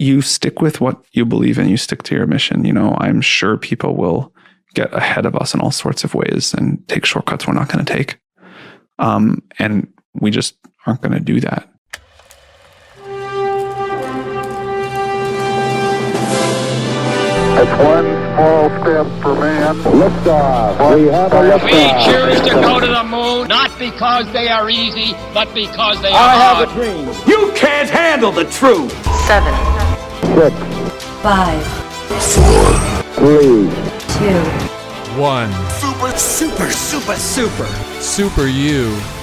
[0.00, 2.64] you stick with what you believe in, you stick to your mission.
[2.64, 4.32] You know, I'm sure people will
[4.74, 7.84] get ahead of us in all sorts of ways and take shortcuts we're not going
[7.84, 8.18] to take.
[8.98, 11.68] Um, and we just aren't going to do that.
[17.62, 19.74] It's one small step for man.
[19.76, 20.96] Liftoff.
[20.96, 21.64] We have a liftoff.
[21.64, 26.08] We choose to go to the moon not because they are easy, but because they
[26.08, 26.68] are I hard.
[26.68, 27.28] have a dream.
[27.28, 28.92] You can't handle the truth.
[29.26, 29.52] seven,
[30.34, 30.54] Six,
[31.22, 31.60] five,
[33.16, 33.68] three,
[34.14, 34.40] two,
[35.20, 35.52] One.
[35.70, 37.66] Super, super, super, super.
[38.00, 39.19] Super You.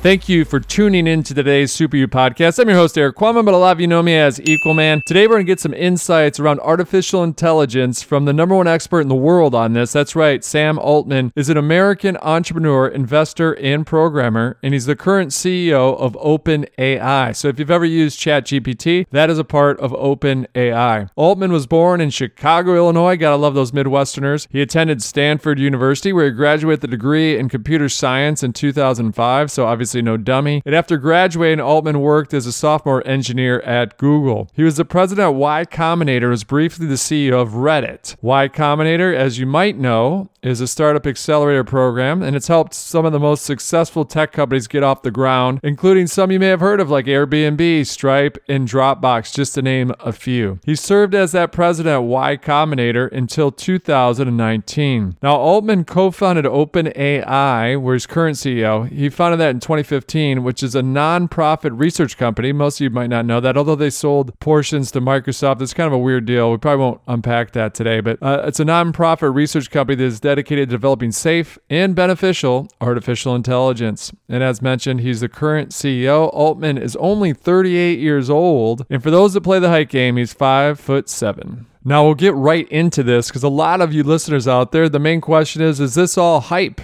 [0.00, 2.60] Thank you for tuning in to today's Super You podcast.
[2.60, 5.02] I'm your host, Erik Qualman, but a lot of you know me as Equalman.
[5.04, 9.00] Today, we're going to get some insights around artificial intelligence from the number one expert
[9.00, 9.92] in the world on this.
[9.92, 15.32] That's right, Sam Altman is an American entrepreneur, investor, and programmer, and he's the current
[15.32, 17.34] CEO of OpenAI.
[17.34, 21.10] So, if you've ever used ChatGPT, that is a part of OpenAI.
[21.16, 23.16] Altman was born in Chicago, Illinois.
[23.16, 24.46] Gotta love those Midwesterners.
[24.50, 29.50] He attended Stanford University, where he graduated with a degree in computer science in 2005.
[29.50, 30.62] So, obviously, no dummy.
[30.64, 34.48] And after graduating, Altman worked as a software engineer at Google.
[34.54, 38.16] He was the president of Y Combinator, was briefly the CEO of Reddit.
[38.20, 43.04] Y Combinator, as you might know, is a startup accelerator program, and it's helped some
[43.04, 46.60] of the most successful tech companies get off the ground, including some you may have
[46.60, 50.60] heard of like Airbnb, Stripe, and Dropbox, just to name a few.
[50.64, 55.16] He served as that president at Y Combinator until 2019.
[55.20, 58.88] Now, Altman co-founded OpenAI, where he's current CEO.
[58.88, 62.52] He founded that in 2015, which is a non-profit research company.
[62.52, 65.60] Most of you might not know that, although they sold portions to Microsoft.
[65.60, 66.52] It's kind of a weird deal.
[66.52, 70.20] We probably won't unpack that today, but uh, it's a non-profit research company that is
[70.20, 74.12] dedicated to developing safe and beneficial artificial intelligence.
[74.28, 76.32] And as mentioned, he's the current CEO.
[76.32, 80.32] Altman is only 38 years old, and for those that play the height game, he's
[80.32, 81.66] five foot seven.
[81.84, 84.98] Now we'll get right into this because a lot of you listeners out there, the
[84.98, 86.80] main question is: Is this all hype?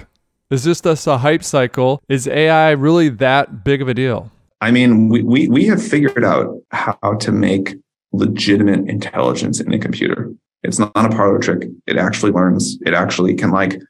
[0.50, 2.02] Is this just a hype cycle?
[2.08, 4.30] Is AI really that big of a deal?
[4.60, 7.74] I mean, we, we, we have figured out how to make
[8.12, 10.30] legitimate intelligence in a computer.
[10.62, 11.68] It's not a parlor trick.
[11.86, 12.78] It actually learns.
[12.86, 13.80] It actually can like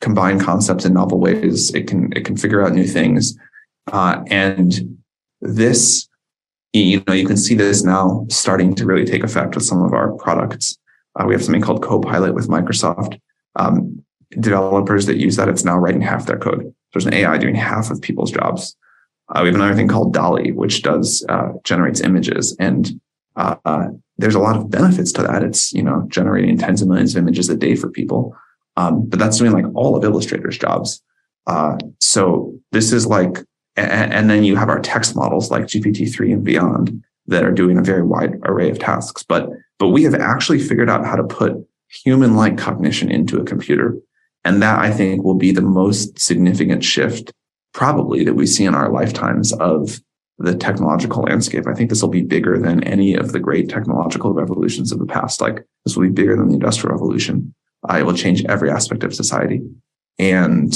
[0.00, 1.74] combine concepts in novel ways.
[1.74, 3.36] It can it can figure out new things.
[3.92, 4.98] Uh, and
[5.40, 6.08] this,
[6.72, 9.92] you know, you can see this now starting to really take effect with some of
[9.92, 10.76] our products.
[11.14, 13.18] Uh, we have something called Copilot with Microsoft.
[13.56, 14.04] Um,
[14.40, 16.74] developers that use that, it's now writing half their code.
[16.92, 18.76] There's an AI doing half of people's jobs.
[19.28, 23.00] Uh, we have another thing called DALL-E, which does uh, generates images, and
[23.34, 23.88] uh, uh,
[24.18, 25.42] there's a lot of benefits to that.
[25.42, 28.36] It's you know generating tens of millions of images a day for people,
[28.76, 31.02] um, but that's doing like all of Illustrator's jobs.
[31.46, 33.38] Uh, so this is like,
[33.76, 37.52] and, and then you have our text models like GPT three and beyond that are
[37.52, 39.22] doing a very wide array of tasks.
[39.22, 41.54] But but we have actually figured out how to put
[41.88, 43.96] human like cognition into a computer,
[44.44, 47.32] and that I think will be the most significant shift
[47.72, 50.00] probably that we see in our lifetimes of
[50.38, 51.66] the technological landscape.
[51.66, 55.06] I think this will be bigger than any of the great technological revolutions of the
[55.06, 55.40] past.
[55.40, 57.54] Like this will be bigger than the industrial revolution.
[57.88, 59.62] Uh, it will change every aspect of society.
[60.18, 60.74] And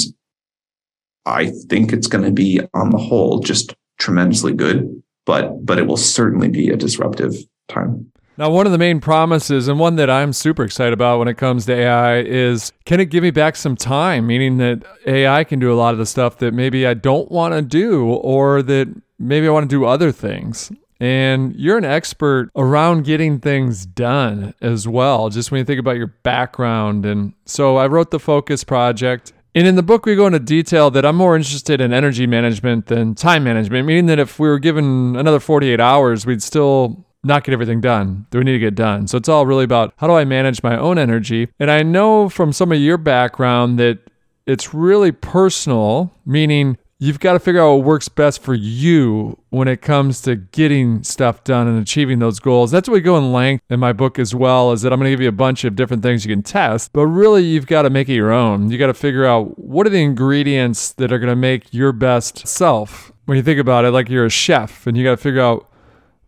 [1.25, 5.85] I think it's going to be on the whole just tremendously good, but, but it
[5.85, 7.35] will certainly be a disruptive
[7.67, 8.10] time.
[8.37, 11.37] Now, one of the main promises, and one that I'm super excited about when it
[11.37, 14.25] comes to AI, is can it give me back some time?
[14.25, 17.53] Meaning that AI can do a lot of the stuff that maybe I don't want
[17.53, 18.87] to do, or that
[19.19, 20.71] maybe I want to do other things.
[20.99, 25.97] And you're an expert around getting things done as well, just when you think about
[25.97, 27.05] your background.
[27.05, 29.33] And so I wrote the Focus Project.
[29.53, 32.85] And in the book, we go into detail that I'm more interested in energy management
[32.85, 37.43] than time management, meaning that if we were given another 48 hours, we'd still not
[37.43, 39.07] get everything done that we need to get done.
[39.07, 41.49] So it's all really about how do I manage my own energy?
[41.59, 43.99] And I know from some of your background that
[44.47, 49.67] it's really personal, meaning you've got to figure out what works best for you when
[49.67, 52.69] it comes to getting stuff done and achieving those goals.
[52.69, 55.07] That's what we go in length in my book as well, is that I'm going
[55.07, 57.83] to give you a bunch of different things you can test, but really you've got
[57.83, 58.71] to make it your own.
[58.71, 61.91] You got to figure out what are the ingredients that are going to make your
[61.91, 63.11] best self.
[63.25, 65.70] When you think about it, like you're a chef and you got to figure out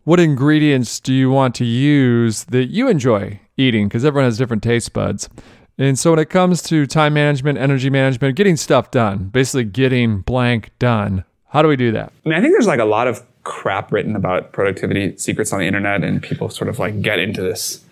[0.04, 3.88] what ingredients do you want to use that you enjoy eating?
[3.88, 5.28] Because everyone has different taste buds.
[5.76, 10.20] And so when it comes to time management, energy management, getting stuff done, basically getting
[10.20, 12.12] blank done, how do we do that?
[12.24, 15.58] I mean, I think there's like a lot of crap written about productivity secrets on
[15.58, 17.84] the internet, and people sort of like get into this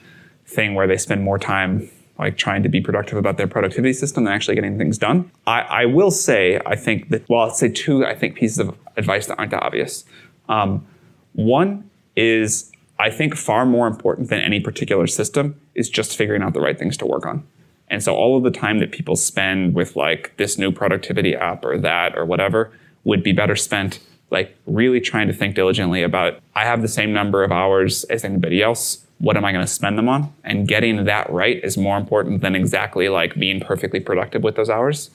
[0.47, 4.25] thing where they spend more time like trying to be productive about their productivity system
[4.25, 5.31] than actually getting things done.
[5.47, 8.77] I, I will say, I think that, well, I'll say two, I think, pieces of
[8.97, 10.05] advice that aren't obvious.
[10.49, 10.87] Um,
[11.33, 16.55] one is I think far more important than any particular system is just figuring out
[16.55, 17.45] the right things to work on.
[17.89, 21.65] And so all of the time that people spend with like this new productivity app
[21.65, 22.71] or that or whatever
[23.05, 23.99] would be better spent
[24.31, 28.25] like really trying to think diligently about I have the same number of hours as
[28.25, 29.05] anybody else.
[29.19, 30.33] What am I going to spend them on?
[30.43, 34.71] And getting that right is more important than exactly like being perfectly productive with those
[34.71, 35.11] hours.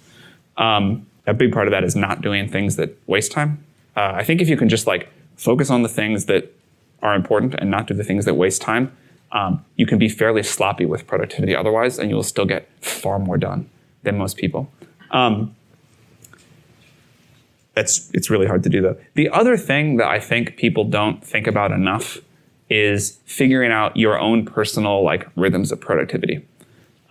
[0.58, 3.64] Um, a big part of that is not doing things that waste time.
[3.96, 6.54] Uh, I think if you can just like focus on the things that
[7.02, 8.96] are important and not do the things that waste time,
[9.32, 13.20] um, you can be fairly sloppy with productivity otherwise, and you will still get far
[13.20, 13.70] more done
[14.04, 14.72] than most people.
[15.12, 15.56] Um,
[17.74, 18.98] that's it's really hard to do though.
[19.14, 22.18] The other thing that I think people don't think about enough
[22.70, 26.46] is figuring out your own personal like rhythms of productivity.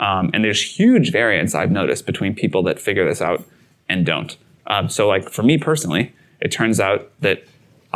[0.00, 3.44] Um, and there's huge variance I've noticed between people that figure this out
[3.88, 4.36] and don't.
[4.66, 7.44] Um, so like for me personally, it turns out that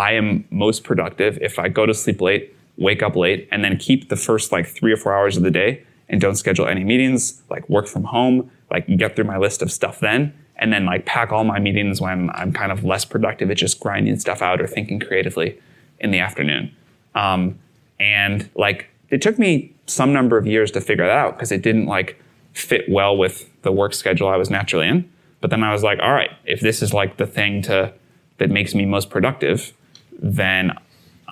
[0.00, 3.76] I am most productive if I go to sleep late, wake up late, and then
[3.76, 6.84] keep the first like three or four hours of the day and don't schedule any
[6.84, 10.86] meetings, like work from home, like get through my list of stuff then, and then
[10.86, 14.40] like pack all my meetings when I'm kind of less productive at just grinding stuff
[14.40, 15.60] out or thinking creatively
[15.98, 16.74] in the afternoon.
[17.14, 17.58] Um,
[17.98, 21.60] and like it took me some number of years to figure that out because it
[21.60, 22.18] didn't like
[22.54, 25.10] fit well with the work schedule I was naturally in.
[25.42, 27.92] But then I was like, all right, if this is like the thing to
[28.38, 29.74] that makes me most productive,
[30.20, 30.72] then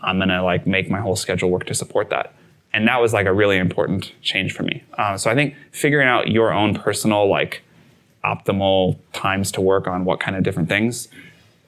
[0.02, 2.34] I'm gonna like make my whole schedule work to support that.
[2.72, 4.82] And that was like a really important change for me.
[4.96, 7.62] Uh, so I think figuring out your own personal like
[8.24, 11.08] optimal times to work on what kind of different things.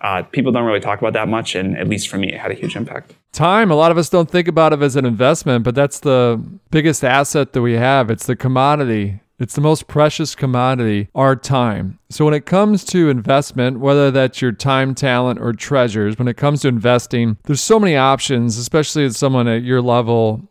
[0.01, 2.51] Uh, people don't really talk about that much, and at least for me, it had
[2.51, 3.15] a huge impact.
[3.33, 6.43] Time, a lot of us don't think about it as an investment, but that's the
[6.71, 8.11] biggest asset that we have.
[8.11, 9.21] It's the commodity.
[9.41, 11.99] It's the most precious commodity, our time.
[12.11, 16.37] So, when it comes to investment, whether that's your time, talent, or treasures, when it
[16.37, 20.51] comes to investing, there's so many options, especially as someone at your level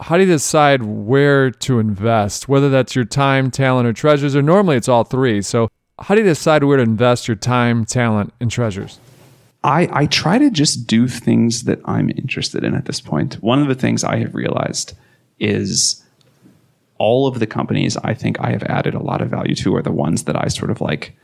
[0.00, 4.42] how do you decide where to invest, whether that's your time, talent, or treasures, or
[4.42, 5.42] normally it's all three?
[5.42, 8.98] So, how do you decide where to invest your time, talent, and treasures?
[9.62, 13.34] I, I try to just do things that I'm interested in at this point.
[13.42, 14.94] One of the things I have realized
[15.38, 16.02] is
[17.00, 19.82] all of the companies I think I have added a lot of value to are
[19.82, 21.16] the ones that I sort of like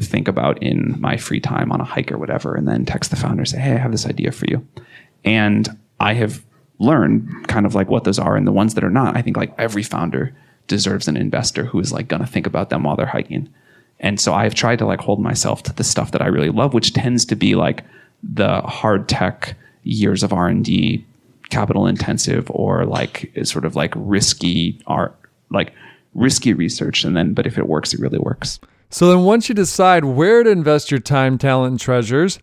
[0.00, 3.16] think about in my free time on a hike or whatever, and then text the
[3.16, 4.64] founder and say, Hey, I have this idea for you.
[5.24, 5.68] And
[5.98, 6.44] I have
[6.78, 9.16] learned kind of like what those are and the ones that are not.
[9.16, 10.32] I think like every founder
[10.68, 13.52] deserves an investor who is like going to think about them while they're hiking.
[13.98, 16.74] And so I've tried to like hold myself to the stuff that I really love,
[16.74, 17.82] which tends to be like
[18.22, 21.04] the hard tech years of R&D,
[21.50, 25.16] capital intensive or like sort of like risky art,
[25.50, 25.72] like
[26.14, 27.04] risky research.
[27.04, 28.60] And then, but if it works, it really works.
[28.90, 32.38] So then once you decide where to invest your time, talent, and treasures,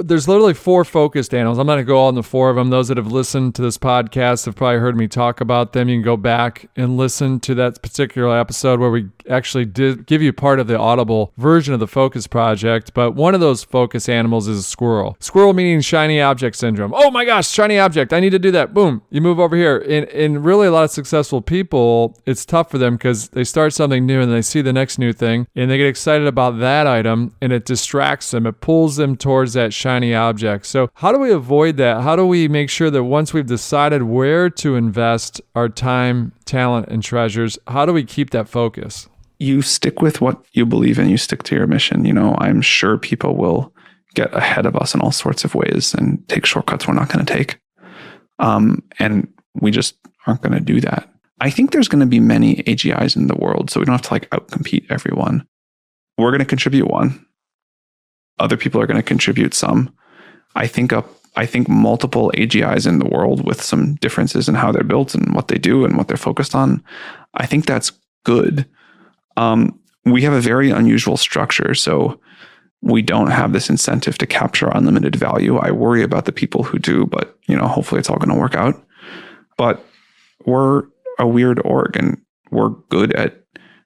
[0.00, 1.58] there's literally four focused animals.
[1.58, 2.70] I'm going to go on the four of them.
[2.70, 5.88] Those that have listened to this podcast have probably heard me talk about them.
[5.88, 10.22] You can go back and listen to that particular episode where we actually did give
[10.22, 12.92] you part of the audible version of the focus project.
[12.94, 15.16] But one of those focus animals is a squirrel.
[15.20, 16.92] Squirrel meaning shiny object syndrome.
[16.94, 18.12] Oh my gosh, shiny object.
[18.12, 18.74] I need to do that.
[18.74, 19.02] Boom.
[19.10, 19.78] You move over here.
[19.78, 23.72] In, in really a lot of successful people, it's tough for them because they start
[23.72, 26.86] something new and they see the next new thing and they get excited about that
[26.86, 28.46] item and it distracts them.
[28.46, 30.66] It pulls them towards that shiny object.
[30.66, 32.02] So, how do we avoid that?
[32.02, 36.88] How do we make sure that once we've decided where to invest our time, talent,
[36.88, 39.08] and treasures, how do we keep that focus?
[39.38, 42.04] You stick with what you believe in, you stick to your mission.
[42.04, 43.72] You know, I'm sure people will
[44.14, 47.24] get ahead of us in all sorts of ways and take shortcuts we're not going
[47.24, 47.58] to take.
[48.40, 49.96] Um, and we just
[50.26, 51.08] aren't going to do that.
[51.40, 54.02] I think there's going to be many AGIs in the world, so we don't have
[54.02, 55.46] to like outcompete everyone.
[56.18, 57.24] We're going to contribute one
[58.40, 59.94] other people are going to contribute some.
[60.56, 64.72] I think up I think multiple AGIs in the world with some differences in how
[64.72, 66.82] they're built and what they do and what they're focused on.
[67.34, 67.92] I think that's
[68.24, 68.66] good.
[69.36, 72.20] Um, we have a very unusual structure, so
[72.82, 75.58] we don't have this incentive to capture unlimited value.
[75.58, 78.40] I worry about the people who do, but you know, hopefully it's all going to
[78.40, 78.82] work out.
[79.56, 79.84] But
[80.46, 80.84] we're
[81.18, 82.20] a weird org, and
[82.50, 83.44] we're good at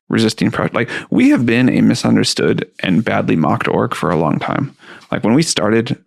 [0.08, 0.74] resisting project.
[0.74, 4.76] Like we have been a misunderstood and badly mocked org for a long time.
[5.10, 6.02] Like when we started,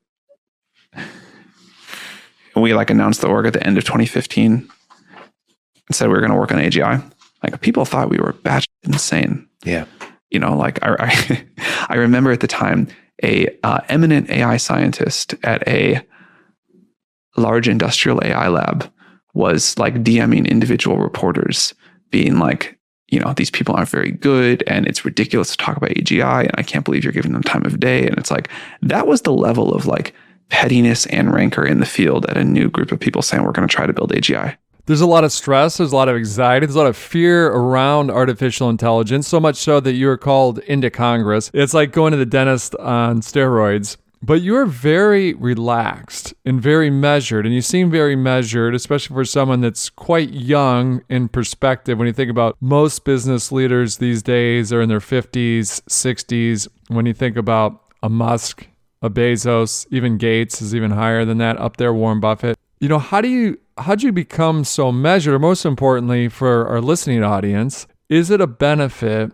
[2.55, 4.69] we like announced the org at the end of 2015
[5.87, 7.03] and said we were going to work on AGI.
[7.43, 9.47] Like people thought we were batch insane.
[9.63, 9.85] Yeah.
[10.29, 11.45] You know, like I, I,
[11.89, 12.87] I remember at the time
[13.23, 16.05] a uh, eminent AI scientist at a
[17.35, 18.91] large industrial AI lab
[19.33, 21.73] was like DMing individual reporters,
[22.09, 22.76] being like,
[23.09, 26.51] you know, these people aren't very good and it's ridiculous to talk about AGI and
[26.57, 28.05] I can't believe you're giving them time of day.
[28.05, 28.49] And it's like,
[28.81, 30.13] that was the level of like
[30.49, 33.67] pettiness and rancor in the field at a new group of people saying we're going
[33.67, 34.57] to try to build AGI.
[34.85, 37.47] There's a lot of stress, there's a lot of anxiety, there's a lot of fear
[37.47, 41.51] around artificial intelligence, so much so that you were called into Congress.
[41.53, 43.97] It's like going to the dentist on steroids.
[44.21, 49.61] But you're very relaxed and very measured, and you seem very measured, especially for someone
[49.61, 51.97] that's quite young in perspective.
[51.97, 56.67] When you think about most business leaders these days are in their 50s, 60s.
[56.87, 58.67] When you think about a Musk,
[59.01, 62.57] a Bezos, even Gates is even higher than that, up there, Warren Buffett.
[62.79, 65.39] You know, how do you how'd you become so measured?
[65.41, 69.31] Most importantly, for our listening audience, is it a benefit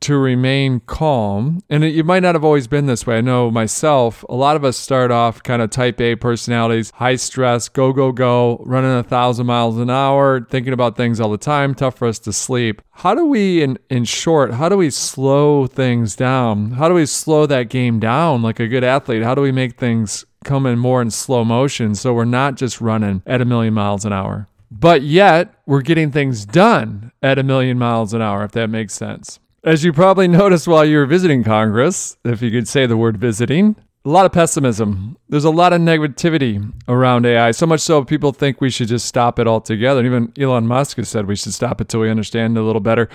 [0.00, 1.60] to remain calm.
[1.68, 3.18] And it, you might not have always been this way.
[3.18, 7.16] I know myself, a lot of us start off kind of type A personalities, high
[7.16, 11.38] stress, go, go, go, running a thousand miles an hour, thinking about things all the
[11.38, 12.82] time, tough for us to sleep.
[12.92, 16.72] How do we, in, in short, how do we slow things down?
[16.72, 19.22] How do we slow that game down like a good athlete?
[19.22, 22.80] How do we make things come in more in slow motion so we're not just
[22.80, 24.48] running at a million miles an hour?
[24.70, 28.94] But yet, we're getting things done at a million miles an hour, if that makes
[28.94, 29.40] sense.
[29.62, 33.18] As you probably noticed while you were visiting Congress, if you could say the word
[33.18, 33.76] visiting,
[34.06, 35.18] a lot of pessimism.
[35.28, 39.04] There's a lot of negativity around AI, so much so people think we should just
[39.04, 40.02] stop it altogether.
[40.02, 42.80] Even Elon Musk has said we should stop it till we understand it a little
[42.80, 43.10] better.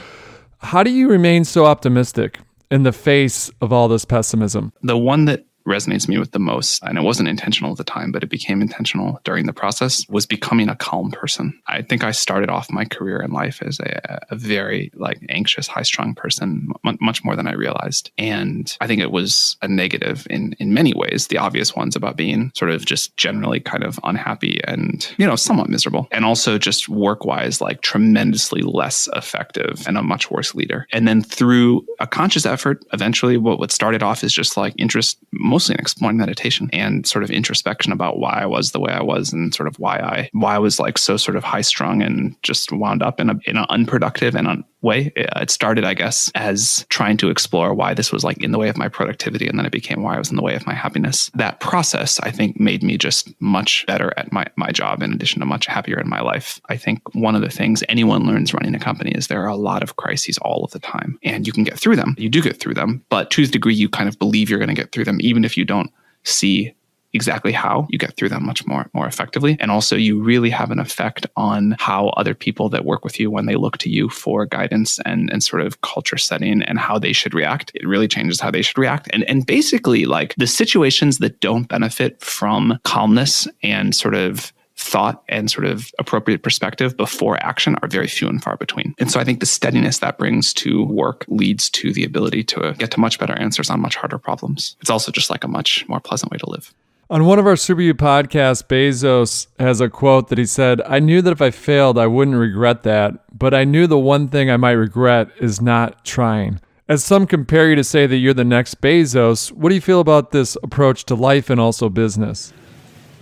[0.59, 2.37] How do you remain so optimistic
[2.69, 4.71] in the face of all this pessimism?
[4.83, 8.11] The one that resonates me with the most, and it wasn't intentional at the time,
[8.11, 11.59] but it became intentional during the process, was becoming a calm person.
[11.67, 15.67] I think I started off my career in life as a, a very like anxious,
[15.67, 18.11] high strung person, m- much more than I realized.
[18.17, 21.27] And I think it was a negative in in many ways.
[21.27, 25.35] The obvious ones about being sort of just generally kind of unhappy and you know
[25.35, 30.53] somewhat miserable, and also just work wise like tremendously less effective and a much worse
[30.53, 30.87] leader.
[30.91, 35.17] And then through a conscious effort, eventually what what started off is just like interest
[35.55, 39.01] mostly in exploring meditation and sort of introspection about why I was the way I
[39.01, 42.01] was and sort of why I why I was like so sort of high strung
[42.01, 45.11] and just wound up in a in an unproductive and un- way.
[45.17, 48.57] Uh, it started, I guess, as trying to explore why this was like in the
[48.57, 50.65] way of my productivity, and then it became why I was in the way of
[50.65, 51.29] my happiness.
[51.33, 55.01] That process, I think, made me just much better at my my job.
[55.01, 58.25] In addition to much happier in my life, I think one of the things anyone
[58.25, 61.19] learns running a company is there are a lot of crises all of the time,
[61.23, 62.15] and you can get through them.
[62.17, 64.69] You do get through them, but to the degree you kind of believe you're going
[64.69, 65.91] to get through them, even if you don't
[66.23, 66.73] see
[67.15, 70.71] exactly how you get through them much more more effectively and also you really have
[70.71, 74.09] an effect on how other people that work with you when they look to you
[74.09, 78.07] for guidance and and sort of culture setting and how they should react it really
[78.07, 82.77] changes how they should react and and basically like the situations that don't benefit from
[82.83, 88.27] calmness and sort of thought and sort of appropriate perspective before action are very few
[88.27, 88.93] and far between.
[88.99, 92.73] And so I think the steadiness that brings to work leads to the ability to
[92.77, 94.75] get to much better answers on much harder problems.
[94.81, 96.73] It's also just like a much more pleasant way to live.
[97.07, 101.21] On one of our Super podcasts, Bezos has a quote that he said, I knew
[101.21, 104.57] that if I failed, I wouldn't regret that, but I knew the one thing I
[104.57, 106.59] might regret is not trying.
[106.89, 109.99] As some compare you to say that you're the next Bezos, what do you feel
[109.99, 112.51] about this approach to life and also business?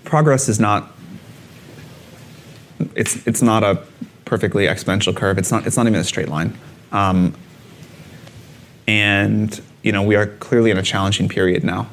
[0.05, 0.89] Progress is not
[2.95, 3.81] it's it's not a
[4.25, 5.37] perfectly exponential curve.
[5.37, 6.57] It's not it's not even a straight line.
[6.91, 7.33] Um,
[8.87, 11.87] and you know we are clearly in a challenging period now.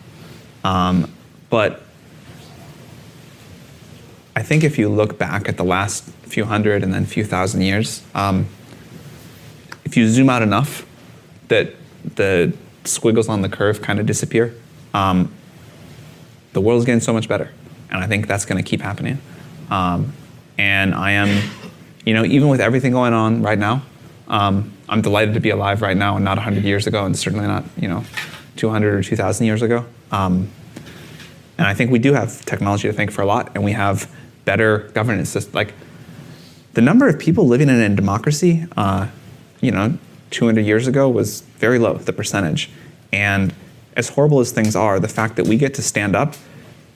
[0.64, 1.12] Um,
[1.50, 1.83] but
[4.35, 7.61] I think if you look back at the last few hundred and then few thousand
[7.62, 8.47] years, um,
[9.85, 10.87] if you zoom out enough,
[11.49, 11.75] that
[12.14, 12.52] the
[12.85, 14.54] squiggles on the curve kind of disappear.
[14.95, 15.33] Um,
[16.52, 17.50] the world's getting so much better,
[17.90, 19.19] and I think that's going to keep happening.
[19.71, 20.12] Um,
[20.59, 21.50] and I am,
[22.04, 23.83] you know, even with everything going on right now,
[24.28, 27.47] um, I'm delighted to be alive right now and not 100 years ago, and certainly
[27.47, 28.04] not, you know,
[28.57, 29.85] 200 or 2,000 years ago.
[30.11, 30.50] Um,
[31.61, 34.11] and I think we do have technology to thank for a lot, and we have
[34.47, 35.35] better governance.
[35.35, 35.75] Just like
[36.73, 39.09] the number of people living in a democracy, uh,
[39.61, 39.99] you know,
[40.31, 42.71] 200 years ago was very low, the percentage.
[43.12, 43.52] And
[43.95, 46.35] as horrible as things are, the fact that we get to stand up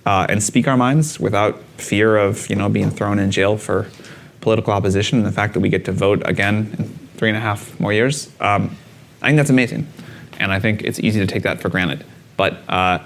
[0.07, 3.91] uh, and speak our minds without fear of, you know, being thrown in jail for
[4.41, 6.85] political opposition, and the fact that we get to vote again in
[7.19, 8.75] three and a half more years, um,
[9.21, 9.87] I think that's amazing.
[10.41, 12.03] And I think it's easy to take that for granted.
[12.39, 13.01] But uh,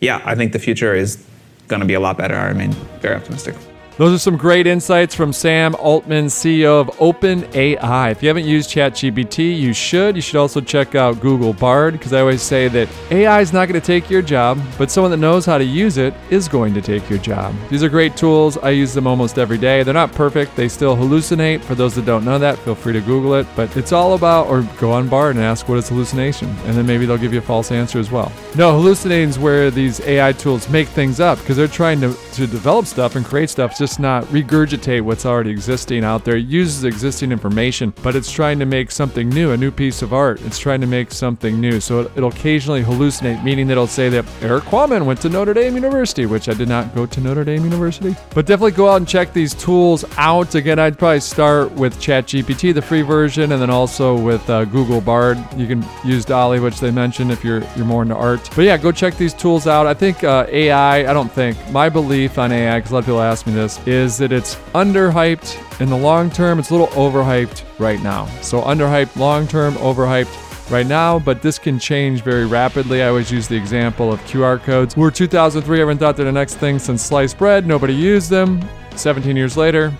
[0.00, 1.24] yeah, I think the future is
[1.66, 2.34] going to be a lot better.
[2.34, 3.54] I remain very optimistic.
[3.98, 8.12] Those are some great insights from Sam Altman, CEO of OpenAI.
[8.12, 10.14] If you haven't used ChatGPT, you should.
[10.14, 13.66] You should also check out Google Bard because I always say that AI is not
[13.66, 16.74] going to take your job, but someone that knows how to use it is going
[16.74, 17.52] to take your job.
[17.70, 18.56] These are great tools.
[18.58, 19.82] I use them almost every day.
[19.82, 21.60] They're not perfect, they still hallucinate.
[21.62, 23.48] For those that don't know that, feel free to Google it.
[23.56, 26.86] But it's all about, or go on Bard and ask what is hallucination, and then
[26.86, 28.30] maybe they'll give you a false answer as well.
[28.54, 32.46] No, hallucinating is where these AI tools make things up because they're trying to, to
[32.46, 36.36] develop stuff and create stuff, just not regurgitate what's already existing out there.
[36.36, 40.12] It uses existing information, but it's trying to make something new, a new piece of
[40.12, 40.40] art.
[40.42, 41.80] It's trying to make something new.
[41.80, 45.54] So it, it'll occasionally hallucinate, meaning that it'll say that Erik Qualman went to Notre
[45.54, 48.16] Dame University, which I did not go to Notre Dame University.
[48.34, 50.54] But definitely go out and check these tools out.
[50.54, 55.00] Again, I'd probably start with ChatGPT, the free version, and then also with uh, Google
[55.00, 55.38] Bard.
[55.56, 58.48] You can use DALL-E, which they mentioned if you're you're more into art.
[58.56, 59.86] But yeah, go check these tools out.
[59.86, 60.98] I think uh, AI.
[60.98, 63.77] I don't think my belief on AI, because a lot of people ask me this,
[63.86, 66.58] is that it's underhyped in the long term.
[66.58, 68.26] It's a little overhyped right now.
[68.42, 73.02] So underhyped long term, overhyped right now, but this can change very rapidly.
[73.02, 74.96] I always use the example of QR codes.
[74.96, 77.66] We're 2003, everyone thought they're the next thing since sliced bread.
[77.66, 78.62] Nobody used them.
[78.96, 79.92] 17 years later,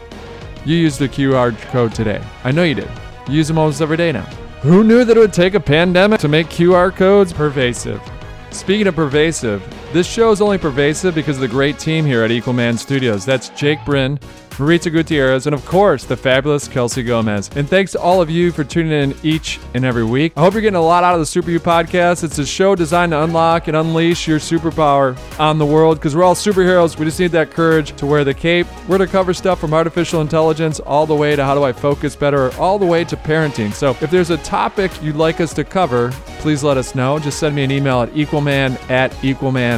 [0.65, 2.23] you use the QR code today.
[2.45, 2.91] I know you did.
[3.29, 4.25] You use them almost every day now.
[4.63, 8.03] Who knew that it would take a pandemic to make QR codes pervasive?
[8.51, 12.31] Speaking of pervasive, this show is only pervasive because of the great team here at
[12.31, 13.25] Equalman Studios.
[13.25, 14.19] That's Jake Bryn,
[14.59, 17.49] Maritza Gutierrez, and of course, the fabulous Kelsey Gomez.
[17.55, 20.33] And thanks to all of you for tuning in each and every week.
[20.37, 22.25] I hope you're getting a lot out of the Super U podcast.
[22.25, 26.25] It's a show designed to unlock and unleash your superpower on the world because we're
[26.25, 26.99] all superheroes.
[26.99, 28.67] We just need that courage to wear the cape.
[28.89, 32.17] We're to cover stuff from artificial intelligence all the way to how do I focus
[32.17, 33.73] better, all the way to parenting.
[33.73, 37.19] So if there's a topic you'd like us to cover, please let us know.
[37.19, 39.13] Just send me an email at equalman at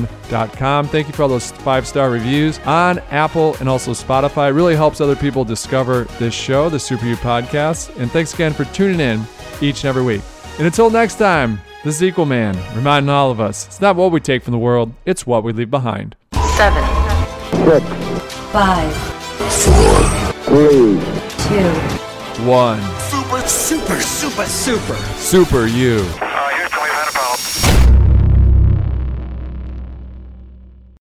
[0.05, 0.89] equalman.com.
[0.89, 4.51] Thank you for all those five star reviews on Apple and also Spotify.
[4.51, 7.95] It really helps other people discover this show, the Super U podcast.
[8.01, 9.23] And thanks again for tuning in
[9.61, 10.23] each and every week.
[10.59, 14.21] And until next time, this is Equalman, reminding all of us it's not what we
[14.21, 16.15] take from the world, it's what we leave behind.
[16.57, 16.85] seven,
[17.65, 17.87] six,
[18.53, 18.95] five,
[20.45, 21.01] three,
[21.49, 22.81] two, One.
[23.09, 24.97] Super, super, super, super.
[25.17, 26.05] Super you.